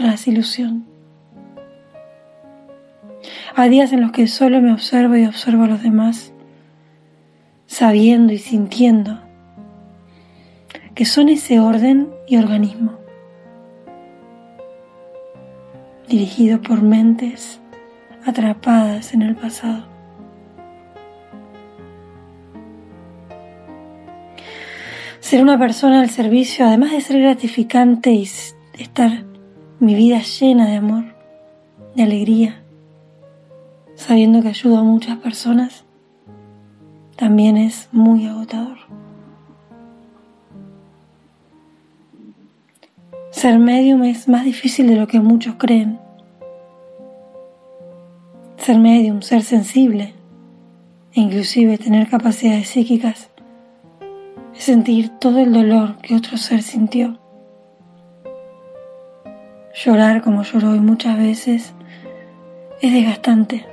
tras 0.00 0.26
ilusión. 0.26 0.86
Hay 3.54 3.68
días 3.68 3.92
en 3.92 4.00
los 4.00 4.12
que 4.12 4.28
solo 4.28 4.62
me 4.62 4.72
observo 4.72 5.14
y 5.14 5.26
observo 5.26 5.64
a 5.64 5.66
los 5.66 5.82
demás, 5.82 6.32
sabiendo 7.66 8.32
y 8.32 8.38
sintiendo 8.38 9.20
que 10.94 11.04
son 11.04 11.28
ese 11.28 11.60
orden 11.60 12.08
y 12.26 12.38
organismo, 12.38 12.98
dirigido 16.08 16.62
por 16.62 16.80
mentes 16.80 17.60
atrapadas 18.24 19.12
en 19.12 19.20
el 19.20 19.36
pasado. 19.36 19.84
Ser 25.20 25.42
una 25.42 25.58
persona 25.58 26.00
al 26.00 26.08
servicio, 26.08 26.66
además 26.66 26.92
de 26.92 27.02
ser 27.02 27.20
gratificante 27.20 28.12
y 28.12 28.22
estar 28.22 29.29
mi 29.80 29.94
vida 29.94 30.20
llena 30.20 30.66
de 30.68 30.76
amor, 30.76 31.04
de 31.94 32.02
alegría, 32.02 32.62
sabiendo 33.94 34.42
que 34.42 34.48
ayudo 34.48 34.76
a 34.76 34.82
muchas 34.82 35.16
personas, 35.18 35.84
también 37.16 37.56
es 37.56 37.88
muy 37.90 38.26
agotador. 38.26 38.76
Ser 43.30 43.58
medium 43.58 44.02
es 44.02 44.28
más 44.28 44.44
difícil 44.44 44.86
de 44.86 44.96
lo 44.96 45.06
que 45.06 45.20
muchos 45.20 45.54
creen. 45.54 45.98
Ser 48.58 48.78
medium, 48.78 49.22
ser 49.22 49.42
sensible 49.42 50.12
e 51.14 51.20
inclusive 51.20 51.78
tener 51.78 52.08
capacidades 52.08 52.68
psíquicas 52.68 53.30
es 54.54 54.64
sentir 54.64 55.08
todo 55.18 55.38
el 55.38 55.54
dolor 55.54 55.96
que 56.02 56.16
otro 56.16 56.36
ser 56.36 56.62
sintió. 56.62 57.19
Llorar 59.74 60.22
como 60.22 60.42
lloró 60.42 60.74
y 60.74 60.80
muchas 60.80 61.16
veces 61.16 61.74
es 62.80 62.92
desgastante 62.92 63.66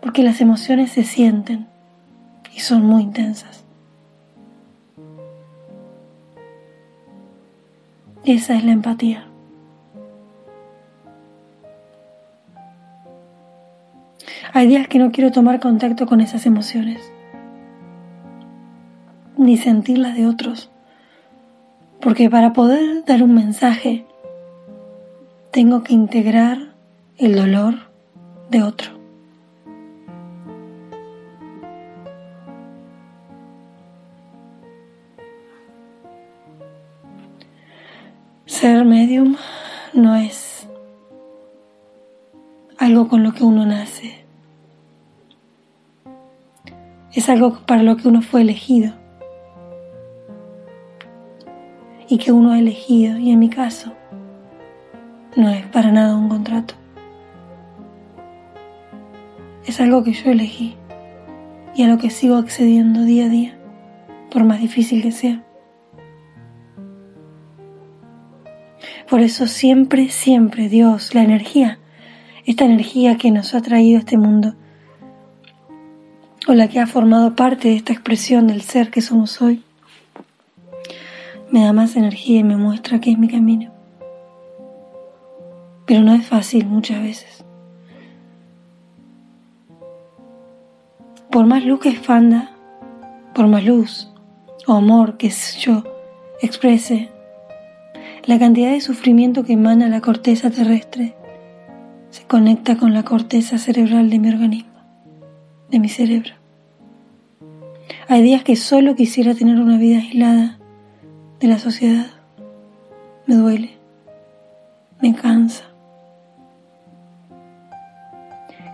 porque 0.00 0.22
las 0.22 0.40
emociones 0.40 0.92
se 0.92 1.02
sienten 1.02 1.66
y 2.54 2.60
son 2.60 2.84
muy 2.84 3.02
intensas. 3.02 3.64
Esa 8.24 8.54
es 8.54 8.64
la 8.64 8.72
empatía. 8.72 9.26
Hay 14.52 14.68
días 14.68 14.88
que 14.88 14.98
no 14.98 15.10
quiero 15.10 15.32
tomar 15.32 15.60
contacto 15.60 16.06
con 16.06 16.20
esas 16.20 16.46
emociones, 16.46 17.12
ni 19.36 19.56
sentirlas 19.56 20.14
de 20.14 20.26
otros, 20.26 20.70
porque 22.00 22.30
para 22.30 22.52
poder 22.52 23.04
dar 23.04 23.22
un 23.22 23.34
mensaje 23.34 24.06
tengo 25.56 25.82
que 25.82 25.94
integrar 25.94 26.74
el 27.16 27.34
dolor 27.34 27.76
de 28.50 28.62
otro. 28.62 28.90
Ser 38.44 38.84
medium 38.84 39.36
no 39.94 40.14
es 40.14 40.68
algo 42.76 43.08
con 43.08 43.22
lo 43.22 43.32
que 43.32 43.42
uno 43.42 43.64
nace. 43.64 44.26
Es 47.14 47.30
algo 47.30 47.60
para 47.60 47.82
lo 47.82 47.96
que 47.96 48.08
uno 48.08 48.20
fue 48.20 48.42
elegido. 48.42 48.92
Y 52.10 52.18
que 52.18 52.30
uno 52.30 52.52
ha 52.52 52.58
elegido, 52.58 53.16
y 53.16 53.30
en 53.30 53.38
mi 53.38 53.48
caso, 53.48 53.94
no 55.36 55.50
es 55.50 55.66
para 55.66 55.92
nada 55.92 56.16
un 56.16 56.28
contrato. 56.28 56.74
Es 59.66 59.80
algo 59.80 60.02
que 60.02 60.12
yo 60.12 60.30
elegí 60.30 60.76
y 61.74 61.82
a 61.82 61.88
lo 61.88 61.98
que 61.98 62.08
sigo 62.08 62.36
accediendo 62.36 63.02
día 63.02 63.26
a 63.26 63.28
día, 63.28 63.58
por 64.30 64.44
más 64.44 64.60
difícil 64.60 65.02
que 65.02 65.12
sea. 65.12 65.42
Por 69.10 69.20
eso 69.20 69.46
siempre, 69.46 70.08
siempre 70.08 70.68
Dios, 70.68 71.14
la 71.14 71.22
energía, 71.22 71.78
esta 72.46 72.64
energía 72.64 73.18
que 73.18 73.30
nos 73.30 73.54
ha 73.54 73.60
traído 73.60 73.98
a 73.98 74.00
este 74.00 74.16
mundo, 74.16 74.54
o 76.48 76.54
la 76.54 76.68
que 76.68 76.80
ha 76.80 76.86
formado 76.86 77.36
parte 77.36 77.68
de 77.68 77.76
esta 77.76 77.92
expresión 77.92 78.46
del 78.46 78.62
ser 78.62 78.90
que 78.90 79.02
somos 79.02 79.42
hoy, 79.42 79.62
me 81.50 81.62
da 81.62 81.72
más 81.72 81.94
energía 81.96 82.40
y 82.40 82.44
me 82.44 82.56
muestra 82.56 83.00
que 83.00 83.10
es 83.10 83.18
mi 83.18 83.28
camino. 83.28 83.75
Pero 85.86 86.02
no 86.02 86.14
es 86.14 86.26
fácil 86.26 86.66
muchas 86.66 87.00
veces. 87.00 87.44
Por 91.30 91.46
más 91.46 91.64
luz 91.64 91.80
que 91.80 91.90
expanda, 91.90 92.50
por 93.34 93.46
más 93.46 93.64
luz 93.64 94.12
o 94.66 94.72
amor 94.74 95.16
que 95.16 95.30
yo 95.60 95.84
exprese, 96.40 97.10
la 98.24 98.38
cantidad 98.38 98.72
de 98.72 98.80
sufrimiento 98.80 99.44
que 99.44 99.52
emana 99.52 99.88
la 99.88 100.00
corteza 100.00 100.50
terrestre 100.50 101.14
se 102.10 102.24
conecta 102.24 102.76
con 102.76 102.92
la 102.92 103.04
corteza 103.04 103.58
cerebral 103.58 104.10
de 104.10 104.18
mi 104.18 104.28
organismo, 104.30 104.72
de 105.70 105.78
mi 105.78 105.88
cerebro. 105.88 106.32
Hay 108.08 108.22
días 108.22 108.42
que 108.42 108.56
solo 108.56 108.96
quisiera 108.96 109.34
tener 109.34 109.60
una 109.60 109.78
vida 109.78 109.98
aislada 109.98 110.58
de 111.38 111.46
la 111.48 111.58
sociedad. 111.58 112.06
Me 113.26 113.34
duele, 113.34 113.70
me 115.00 115.14
cansa. 115.14 115.75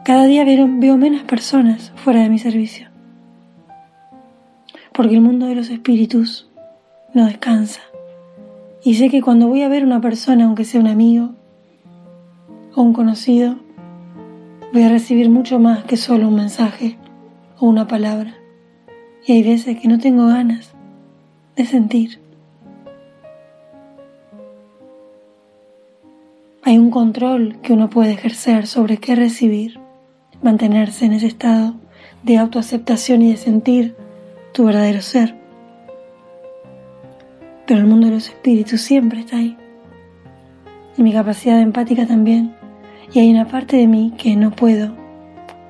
Cada 0.04 0.24
día 0.24 0.44
veo, 0.44 0.66
veo 0.68 0.96
menos 0.96 1.22
personas 1.22 1.92
fuera 1.94 2.22
de 2.22 2.28
mi 2.28 2.40
servicio, 2.40 2.88
porque 4.92 5.14
el 5.14 5.20
mundo 5.20 5.46
de 5.46 5.54
los 5.54 5.70
espíritus 5.70 6.50
no 7.14 7.26
descansa. 7.26 7.82
Y 8.82 8.94
sé 8.94 9.10
que 9.10 9.22
cuando 9.22 9.46
voy 9.46 9.62
a 9.62 9.68
ver 9.68 9.84
una 9.84 10.00
persona, 10.00 10.46
aunque 10.46 10.64
sea 10.64 10.80
un 10.80 10.88
amigo 10.88 11.34
o 12.74 12.82
un 12.82 12.92
conocido, 12.92 13.58
voy 14.72 14.82
a 14.82 14.88
recibir 14.88 15.30
mucho 15.30 15.60
más 15.60 15.84
que 15.84 15.96
solo 15.96 16.26
un 16.26 16.34
mensaje 16.34 16.98
o 17.60 17.66
una 17.66 17.86
palabra. 17.86 18.34
Y 19.24 19.34
hay 19.34 19.44
veces 19.44 19.78
que 19.78 19.86
no 19.86 19.98
tengo 19.98 20.26
ganas 20.26 20.72
de 21.54 21.64
sentir. 21.64 22.18
Hay 26.64 26.76
un 26.76 26.90
control 26.90 27.58
que 27.62 27.72
uno 27.72 27.88
puede 27.88 28.12
ejercer 28.12 28.66
sobre 28.66 28.96
qué 28.96 29.14
recibir, 29.14 29.81
mantenerse 30.42 31.06
en 31.06 31.12
ese 31.12 31.26
estado 31.26 31.74
de 32.22 32.38
autoaceptación 32.38 33.22
y 33.22 33.30
de 33.30 33.36
sentir 33.36 33.96
tu 34.52 34.64
verdadero 34.64 35.00
ser 35.00 35.42
pero 37.66 37.80
el 37.80 37.86
mundo 37.86 38.08
de 38.08 38.12
los 38.12 38.28
espíritus 38.28 38.80
siempre 38.82 39.20
está 39.20 39.36
ahí. 39.36 39.56
Y 40.96 41.02
mi 41.02 41.12
capacidad 41.12 41.60
empática 41.60 42.06
también. 42.06 42.54
Y 43.12 43.20
hay 43.20 43.30
una 43.30 43.46
parte 43.46 43.76
de 43.76 43.86
mí 43.86 44.12
que 44.18 44.36
no 44.36 44.50
puedo 44.50 44.94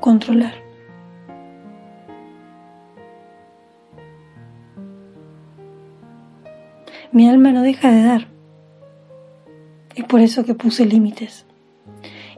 controlar. 0.00 0.54
Mi 7.12 7.28
alma 7.28 7.52
no 7.52 7.62
deja 7.62 7.92
de 7.92 8.02
dar. 8.02 8.28
Es 9.94 10.04
por 10.04 10.20
eso 10.20 10.44
que 10.44 10.54
puse 10.54 10.86
límites. 10.86 11.46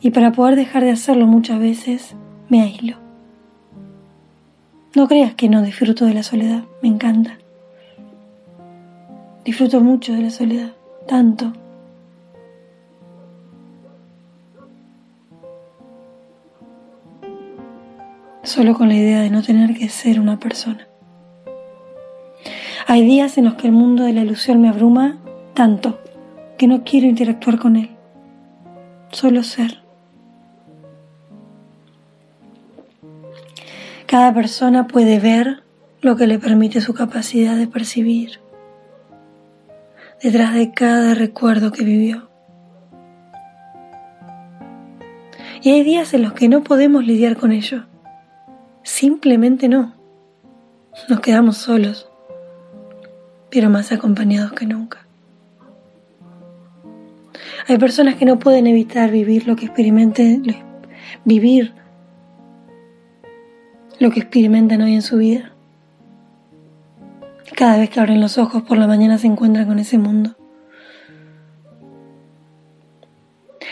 Y 0.01 0.11
para 0.11 0.33
poder 0.33 0.57
dejar 0.57 0.83
de 0.83 0.91
hacerlo 0.91 1.27
muchas 1.27 1.59
veces, 1.59 2.17
me 2.49 2.63
aíslo. 2.63 2.97
No 4.95 5.09
creas 5.09 5.35
que 5.35 5.49
no 5.49 5.63
disfruto 5.63 6.05
de 6.05 6.15
la 6.15 6.23
soledad, 6.23 6.65
me 6.83 6.89
encanta. 6.89 7.39
Disfruto 9.45 9.81
mucho 9.81 10.13
de 10.13 10.23
la 10.23 10.31
soledad, 10.31 10.73
tanto. 11.07 11.53
Solo 18.43 18.75
con 18.75 18.89
la 18.89 18.95
idea 18.95 19.21
de 19.21 19.31
no 19.31 19.43
tener 19.43 19.75
que 19.77 19.89
ser 19.89 20.21
una 20.21 20.39
persona. 20.39 20.87
Hay 22.87 23.05
días 23.05 23.39
en 23.39 23.47
los 23.47 23.55
que 23.55 23.67
el 23.67 23.73
mundo 23.73 24.05
de 24.05 24.13
la 24.13 24.23
ilusión 24.23 24.61
me 24.61 24.69
abruma 24.69 25.19
tanto 25.55 25.99
que 26.59 26.67
no 26.67 26.85
quiero 26.85 27.07
interactuar 27.07 27.59
con 27.59 27.77
él. 27.77 27.91
Solo 29.11 29.43
ser. 29.43 29.84
Cada 34.15 34.33
persona 34.33 34.87
puede 34.87 35.19
ver 35.19 35.65
lo 36.01 36.15
que 36.15 36.29
le 36.29 36.39
permite 36.39 36.81
su 36.81 36.95
capacidad 36.95 37.57
de 37.57 37.67
percibir 37.67 38.39
detrás 40.23 40.55
de 40.55 40.71
cada 40.71 41.15
recuerdo 41.15 41.73
que 41.73 41.83
vivió. 41.83 42.31
Y 45.63 45.71
hay 45.71 45.83
días 45.83 46.15
en 46.15 46.23
los 46.23 46.33
que 46.33 46.49
no 46.49 46.63
podemos 46.63 47.05
lidiar 47.05 47.37
con 47.37 47.51
ello. 47.51 47.87
Simplemente 48.85 49.69
no. 49.69 49.95
Nos 51.09 51.19
quedamos 51.19 51.57
solos, 51.57 52.09
pero 53.51 53.69
más 53.69 53.91
acompañados 53.91 54.53
que 54.53 54.65
nunca. 54.65 55.09
Hay 57.67 57.79
personas 57.79 58.15
que 58.15 58.27
no 58.27 58.39
pueden 58.39 58.69
evitar 58.69 59.11
vivir 59.11 59.49
lo 59.49 59.57
que 59.57 59.65
experimenten, 59.65 60.45
vivir 61.25 61.75
lo 64.01 64.11
que 64.11 64.21
experimentan 64.21 64.83
hoy 64.83 64.95
en 64.95 65.03
su 65.03 65.19
vida 65.19 65.53
Cada 67.57 67.79
vez 67.79 67.91
que 67.91 68.01
abren 68.01 68.21
los 68.21 68.39
ojos 68.39 68.63
por 68.63 68.79
la 68.79 68.87
mañana 68.87 69.19
se 69.19 69.27
encuentran 69.27 69.67
con 69.67 69.79
ese 69.79 69.99
mundo. 69.99 70.37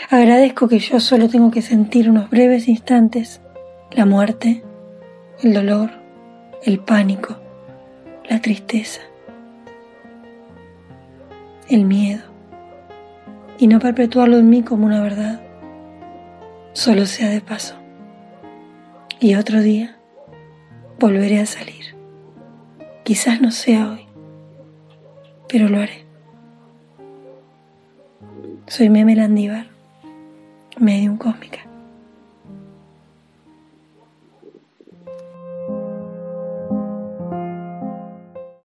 Agradezco 0.09 0.67
que 0.67 0.79
yo 0.79 0.99
solo 0.99 1.27
tengo 1.27 1.51
que 1.51 1.61
sentir 1.61 2.09
unos 2.09 2.29
breves 2.29 2.67
instantes 2.67 3.41
la 3.91 4.05
muerte, 4.05 4.63
el 5.41 5.53
dolor, 5.53 5.91
el 6.63 6.79
pánico, 6.79 7.35
la 8.29 8.41
tristeza, 8.41 9.01
el 11.69 11.85
miedo, 11.85 12.23
y 13.59 13.67
no 13.67 13.79
perpetuarlo 13.79 14.37
en 14.37 14.49
mí 14.49 14.63
como 14.63 14.85
una 14.85 15.01
verdad, 15.01 15.41
solo 16.73 17.05
sea 17.05 17.29
de 17.29 17.41
paso. 17.41 17.75
Y 19.19 19.35
otro 19.35 19.61
día 19.61 19.97
volveré 21.03 21.41
a 21.41 21.45
salir. 21.45 21.97
Quizás 23.03 23.41
no 23.41 23.51
sea 23.51 23.91
hoy, 23.91 24.05
pero 25.49 25.67
lo 25.67 25.79
haré. 25.79 26.05
Soy 28.67 28.89
Meme 28.89 29.13
Landívar, 29.13 29.67
medium 30.79 31.17
cósmica. 31.17 31.72